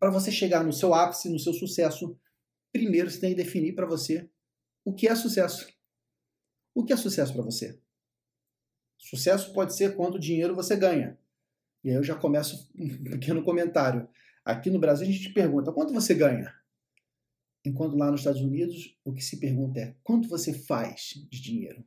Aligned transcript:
para 0.00 0.10
você 0.10 0.32
chegar 0.32 0.64
no 0.64 0.72
seu 0.72 0.94
ápice, 0.94 1.28
no 1.28 1.38
seu 1.38 1.52
sucesso, 1.52 2.18
primeiro 2.72 3.10
você 3.10 3.20
tem 3.20 3.30
que 3.30 3.42
definir 3.42 3.74
para 3.74 3.86
você 3.86 4.28
o 4.82 4.94
que 4.94 5.06
é 5.06 5.14
sucesso. 5.14 5.68
O 6.74 6.82
que 6.82 6.94
é 6.94 6.96
sucesso 6.96 7.34
para 7.34 7.42
você? 7.42 7.78
Sucesso 8.96 9.52
pode 9.52 9.76
ser 9.76 9.94
quanto 9.94 10.18
dinheiro 10.18 10.54
você 10.54 10.74
ganha. 10.74 11.18
E 11.84 11.90
aí 11.90 11.96
eu 11.96 12.02
já 12.02 12.14
começo 12.14 12.70
um 12.74 13.04
pequeno 13.04 13.44
comentário. 13.44 14.08
Aqui 14.42 14.70
no 14.70 14.80
Brasil 14.80 15.06
a 15.06 15.10
gente 15.10 15.34
pergunta 15.34 15.70
quanto 15.70 15.92
você 15.92 16.14
ganha? 16.14 16.54
Enquanto 17.62 17.94
lá 17.94 18.10
nos 18.10 18.20
Estados 18.20 18.40
Unidos 18.40 18.98
o 19.04 19.12
que 19.12 19.22
se 19.22 19.38
pergunta 19.38 19.80
é 19.80 19.94
quanto 20.02 20.28
você 20.28 20.54
faz 20.54 21.12
de 21.30 21.42
dinheiro? 21.42 21.84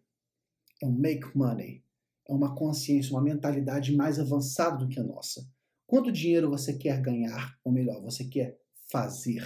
É 0.80 0.86
um 0.86 0.92
make 0.92 1.36
money. 1.36 1.84
É 2.30 2.32
uma 2.32 2.54
consciência, 2.54 3.12
uma 3.12 3.24
mentalidade 3.24 3.96
mais 3.96 4.20
avançada 4.20 4.78
do 4.78 4.88
que 4.88 5.00
a 5.00 5.04
nossa. 5.04 5.52
Quanto 5.94 6.12
dinheiro 6.12 6.50
você 6.50 6.74
quer 6.74 7.00
ganhar? 7.00 7.56
Ou 7.64 7.72
melhor, 7.72 8.02
você 8.02 8.24
quer 8.24 8.60
fazer? 8.90 9.46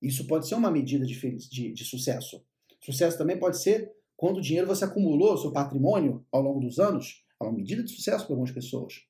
Isso 0.00 0.26
pode 0.26 0.48
ser 0.48 0.54
uma 0.54 0.70
medida 0.70 1.04
de, 1.04 1.20
de, 1.50 1.70
de 1.70 1.84
sucesso. 1.84 2.42
Sucesso 2.82 3.18
também 3.18 3.38
pode 3.38 3.60
ser 3.60 3.92
quanto 4.16 4.40
dinheiro 4.40 4.66
você 4.66 4.86
acumulou, 4.86 5.36
seu 5.36 5.52
patrimônio, 5.52 6.24
ao 6.32 6.40
longo 6.40 6.60
dos 6.60 6.78
anos. 6.78 7.26
É 7.38 7.44
uma 7.44 7.52
medida 7.52 7.82
de 7.82 7.90
sucesso 7.90 8.24
para 8.24 8.32
algumas 8.32 8.52
pessoas. 8.52 9.02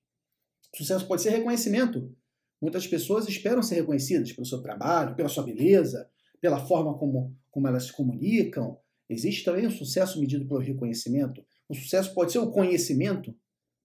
Sucesso 0.74 1.06
pode 1.06 1.22
ser 1.22 1.30
reconhecimento. 1.30 2.12
Muitas 2.60 2.84
pessoas 2.84 3.28
esperam 3.28 3.62
ser 3.62 3.76
reconhecidas 3.76 4.32
pelo 4.32 4.44
seu 4.44 4.60
trabalho, 4.60 5.14
pela 5.14 5.28
sua 5.28 5.44
beleza, 5.44 6.10
pela 6.40 6.58
forma 6.66 6.98
como, 6.98 7.32
como 7.48 7.68
elas 7.68 7.84
se 7.84 7.92
comunicam. 7.92 8.76
Existe 9.08 9.44
também 9.44 9.66
o 9.66 9.68
um 9.68 9.70
sucesso 9.70 10.18
medido 10.18 10.48
pelo 10.48 10.58
reconhecimento. 10.58 11.46
O 11.68 11.76
sucesso 11.76 12.12
pode 12.12 12.32
ser 12.32 12.40
o 12.40 12.50
conhecimento, 12.50 13.32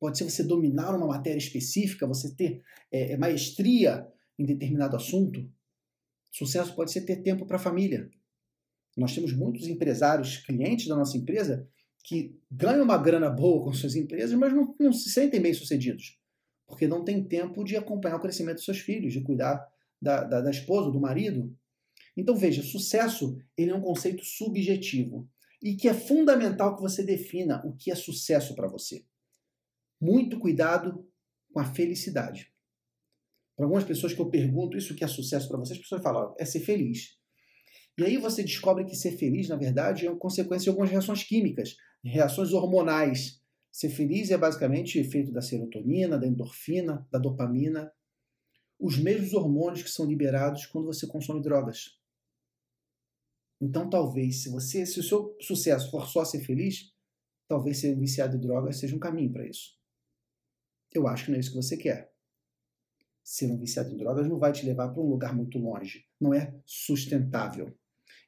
pode 0.03 0.17
ser 0.17 0.25
você 0.25 0.43
dominar 0.43 0.93
uma 0.93 1.07
matéria 1.07 1.37
específica, 1.37 2.05
você 2.05 2.35
ter 2.35 2.61
é, 2.91 3.15
maestria 3.15 4.05
em 4.37 4.43
determinado 4.43 4.97
assunto. 4.97 5.49
Sucesso 6.29 6.75
pode 6.75 6.91
ser 6.91 7.05
ter 7.05 7.21
tempo 7.21 7.45
para 7.45 7.55
a 7.55 7.59
família. 7.59 8.09
Nós 8.97 9.15
temos 9.15 9.31
muitos 9.31 9.65
empresários, 9.65 10.39
clientes 10.39 10.89
da 10.89 10.97
nossa 10.97 11.17
empresa, 11.17 11.65
que 12.03 12.37
ganham 12.51 12.83
uma 12.83 12.97
grana 12.97 13.29
boa 13.29 13.63
com 13.63 13.71
suas 13.71 13.95
empresas, 13.95 14.37
mas 14.37 14.53
não, 14.53 14.75
não 14.77 14.91
se 14.91 15.09
sentem 15.09 15.41
bem 15.41 15.53
sucedidos, 15.53 16.19
porque 16.67 16.85
não 16.85 17.05
tem 17.05 17.23
tempo 17.23 17.63
de 17.63 17.77
acompanhar 17.77 18.17
o 18.17 18.21
crescimento 18.21 18.55
dos 18.55 18.65
seus 18.65 18.79
filhos, 18.79 19.13
de 19.13 19.21
cuidar 19.21 19.65
da, 20.01 20.25
da, 20.25 20.41
da 20.41 20.51
esposa, 20.51 20.91
do 20.91 20.99
marido. 20.99 21.57
Então 22.17 22.35
veja, 22.35 22.61
sucesso 22.61 23.37
ele 23.57 23.71
é 23.71 23.75
um 23.75 23.81
conceito 23.81 24.25
subjetivo 24.25 25.29
e 25.61 25.77
que 25.77 25.87
é 25.87 25.93
fundamental 25.93 26.75
que 26.75 26.81
você 26.81 27.01
defina 27.03 27.65
o 27.65 27.73
que 27.73 27.89
é 27.89 27.95
sucesso 27.95 28.53
para 28.53 28.67
você. 28.67 29.05
Muito 30.03 30.37
cuidado 30.37 31.07
com 31.53 31.61
a 31.61 31.63
felicidade. 31.63 32.51
Para 33.55 33.65
algumas 33.65 33.85
pessoas 33.85 34.11
que 34.11 34.19
eu 34.19 34.29
pergunto 34.29 34.75
isso 34.75 34.95
que 34.95 35.03
é 35.03 35.07
sucesso 35.07 35.47
para 35.47 35.57
vocês, 35.57 35.77
as 35.77 35.81
pessoas 35.81 36.03
falam, 36.03 36.35
é 36.37 36.43
ser 36.43 36.59
feliz. 36.59 37.17
E 37.97 38.03
aí 38.03 38.17
você 38.17 38.43
descobre 38.43 38.83
que 38.83 38.97
ser 38.97 39.13
feliz, 39.13 39.47
na 39.47 39.55
verdade, 39.55 40.05
é 40.05 40.09
uma 40.09 40.19
consequência 40.19 40.65
de 40.65 40.69
algumas 40.71 40.91
reações 40.91 41.23
químicas, 41.23 41.77
reações 42.03 42.51
hormonais. 42.51 43.41
Ser 43.71 43.87
feliz 43.91 44.29
é 44.29 44.37
basicamente 44.37 44.99
efeito 44.99 45.31
da 45.31 45.41
serotonina, 45.41 46.19
da 46.19 46.27
endorfina, 46.27 47.07
da 47.09 47.17
dopamina, 47.17 47.89
os 48.77 48.97
mesmos 48.97 49.33
hormônios 49.33 49.83
que 49.83 49.89
são 49.89 50.05
liberados 50.05 50.65
quando 50.65 50.87
você 50.87 51.07
consome 51.07 51.41
drogas. 51.41 51.97
Então, 53.61 53.89
talvez, 53.89 54.43
se 54.43 54.49
você, 54.49 54.85
se 54.85 54.99
o 54.99 55.03
seu 55.03 55.33
sucesso 55.39 55.89
for 55.89 56.09
só 56.09 56.25
ser 56.25 56.41
feliz, 56.41 56.91
talvez 57.47 57.77
ser 57.77 57.97
viciado 57.97 58.35
em 58.35 58.41
drogas 58.41 58.79
seja 58.79 58.97
um 58.97 58.99
caminho 58.99 59.31
para 59.31 59.47
isso. 59.47 59.81
Eu 60.93 61.07
acho 61.07 61.25
que 61.25 61.31
não 61.31 61.37
é 61.37 61.39
isso 61.39 61.51
que 61.51 61.57
você 61.57 61.75
quer. 61.75 62.13
Ser 63.23 63.47
um 63.47 63.57
viciado 63.57 63.93
em 63.93 63.97
drogas 63.97 64.27
não 64.27 64.37
vai 64.37 64.51
te 64.51 64.65
levar 64.65 64.89
para 64.89 65.01
um 65.01 65.09
lugar 65.09 65.35
muito 65.35 65.57
longe. 65.57 66.05
Não 66.19 66.33
é 66.33 66.53
sustentável. 66.65 67.73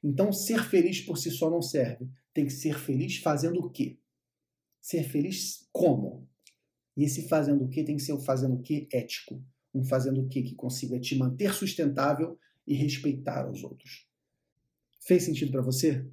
Então, 0.02 0.32
ser 0.32 0.62
feliz 0.64 1.00
por 1.00 1.18
si 1.18 1.30
só 1.30 1.50
não 1.50 1.62
serve. 1.62 2.08
Tem 2.32 2.44
que 2.44 2.52
ser 2.52 2.78
feliz 2.78 3.18
fazendo 3.18 3.60
o 3.60 3.70
quê? 3.70 3.98
Ser 4.80 5.04
feliz 5.04 5.68
como? 5.72 6.28
E 6.96 7.04
esse 7.04 7.28
fazendo 7.28 7.64
o 7.64 7.68
quê 7.68 7.84
tem 7.84 7.96
que 7.96 8.02
ser 8.02 8.12
o 8.12 8.20
fazendo 8.20 8.54
o 8.54 8.62
quê 8.62 8.88
ético. 8.92 9.44
Um 9.74 9.84
fazendo 9.84 10.22
o 10.22 10.28
quê 10.28 10.42
que 10.42 10.54
consiga 10.54 10.98
te 10.98 11.16
manter 11.16 11.52
sustentável 11.52 12.38
e 12.66 12.74
respeitar 12.74 13.50
os 13.50 13.62
outros. 13.62 14.08
Fez 15.00 15.24
sentido 15.24 15.52
para 15.52 15.62
você? 15.62 16.06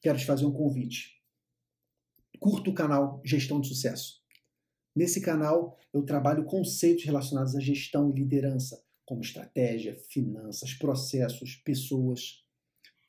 Quero 0.00 0.18
te 0.18 0.26
fazer 0.26 0.44
um 0.44 0.52
convite. 0.52 1.22
Curta 2.38 2.70
o 2.70 2.74
canal 2.74 3.22
Gestão 3.24 3.60
de 3.60 3.68
Sucesso. 3.68 4.21
Nesse 4.94 5.20
canal 5.20 5.78
eu 5.92 6.02
trabalho 6.02 6.44
conceitos 6.44 7.04
relacionados 7.04 7.56
à 7.56 7.60
gestão 7.60 8.10
e 8.10 8.12
liderança, 8.12 8.82
como 9.06 9.22
estratégia, 9.22 9.94
finanças, 10.10 10.74
processos, 10.74 11.56
pessoas. 11.56 12.44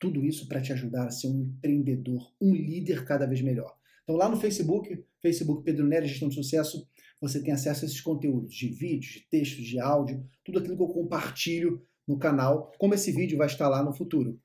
Tudo 0.00 0.24
isso 0.24 0.48
para 0.48 0.60
te 0.60 0.72
ajudar 0.72 1.06
a 1.06 1.10
ser 1.10 1.28
um 1.28 1.42
empreendedor, 1.42 2.32
um 2.40 2.54
líder 2.54 3.04
cada 3.04 3.26
vez 3.26 3.40
melhor. 3.40 3.74
Então, 4.02 4.16
lá 4.16 4.28
no 4.28 4.36
Facebook, 4.36 5.04
Facebook 5.20 5.62
Pedro 5.62 5.86
Nery 5.86 6.06
Gestão 6.06 6.28
de 6.28 6.34
Sucesso, 6.34 6.86
você 7.20 7.42
tem 7.42 7.52
acesso 7.52 7.84
a 7.84 7.88
esses 7.88 8.00
conteúdos 8.00 8.54
de 8.54 8.68
vídeos, 8.68 9.14
de 9.14 9.20
textos, 9.30 9.64
de 9.64 9.78
áudio, 9.78 10.28
tudo 10.44 10.58
aquilo 10.58 10.76
que 10.76 10.82
eu 10.82 10.88
compartilho 10.88 11.82
no 12.06 12.18
canal, 12.18 12.70
como 12.78 12.92
esse 12.92 13.10
vídeo 13.12 13.38
vai 13.38 13.46
estar 13.46 13.68
lá 13.68 13.82
no 13.82 13.94
futuro. 13.94 14.38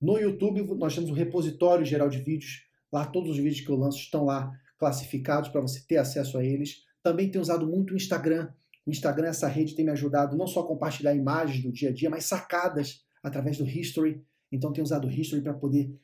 No 0.00 0.18
YouTube, 0.18 0.62
nós 0.74 0.94
temos 0.94 1.10
um 1.10 1.14
repositório 1.14 1.84
geral 1.84 2.08
de 2.08 2.18
vídeos. 2.18 2.64
Lá, 2.92 3.06
todos 3.06 3.30
os 3.30 3.36
vídeos 3.36 3.60
que 3.60 3.70
eu 3.70 3.76
lanço 3.76 3.98
estão 3.98 4.24
lá 4.24 4.50
classificados 4.84 5.48
para 5.48 5.62
você 5.62 5.80
ter 5.88 5.96
acesso 5.96 6.36
a 6.36 6.44
eles. 6.44 6.84
Também 7.02 7.30
tenho 7.30 7.40
usado 7.40 7.66
muito 7.66 7.94
o 7.94 7.96
Instagram. 7.96 8.52
O 8.86 8.90
Instagram, 8.90 9.28
essa 9.28 9.48
rede, 9.48 9.74
tem 9.74 9.82
me 9.82 9.90
ajudado 9.90 10.36
não 10.36 10.46
só 10.46 10.60
a 10.60 10.66
compartilhar 10.66 11.14
imagens 11.14 11.62
do 11.62 11.72
dia 11.72 11.88
a 11.88 11.92
dia, 11.92 12.10
mas 12.10 12.26
sacadas 12.26 13.02
através 13.22 13.56
do 13.56 13.66
History. 13.66 14.22
Então 14.52 14.74
tenho 14.74 14.84
usado 14.84 15.08
o 15.08 15.10
History 15.10 15.40
para 15.40 15.54
poder 15.54 15.98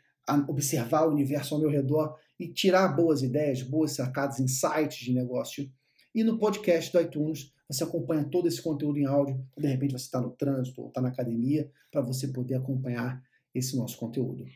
observar 0.48 1.06
o 1.06 1.10
universo 1.10 1.54
ao 1.54 1.60
meu 1.60 1.68
redor 1.68 2.16
e 2.38 2.48
tirar 2.48 2.88
boas 2.88 3.22
ideias, 3.22 3.62
boas 3.62 3.92
sacadas, 3.92 4.40
insights 4.40 5.04
de 5.04 5.12
negócio. 5.12 5.70
E 6.14 6.24
no 6.24 6.38
podcast 6.38 6.90
do 6.90 7.02
iTunes 7.02 7.52
você 7.68 7.84
acompanha 7.84 8.24
todo 8.24 8.48
esse 8.48 8.62
conteúdo 8.62 8.98
em 8.98 9.04
áudio. 9.04 9.46
De 9.58 9.68
repente 9.68 9.92
você 9.92 10.06
está 10.06 10.22
no 10.22 10.30
trânsito 10.30 10.80
ou 10.80 10.88
está 10.88 11.02
na 11.02 11.08
academia 11.08 11.70
para 11.92 12.00
você 12.00 12.28
poder 12.28 12.54
acompanhar 12.54 13.22
esse 13.54 13.76
nosso 13.76 13.98
conteúdo. 13.98 14.46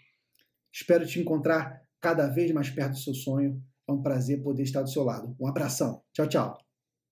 Espero 0.72 1.06
te 1.06 1.20
encontrar 1.20 1.82
cada 2.00 2.26
vez 2.26 2.50
mais 2.52 2.70
perto 2.70 2.92
do 2.92 2.98
seu 2.98 3.12
sonho. 3.12 3.62
É 3.88 3.92
um 3.92 4.02
prazer 4.02 4.42
poder 4.42 4.62
estar 4.62 4.82
do 4.82 4.90
seu 4.90 5.04
lado. 5.04 5.34
Um 5.40 5.46
abração. 5.46 6.02
Tchau, 6.12 6.26
tchau. 6.26 6.63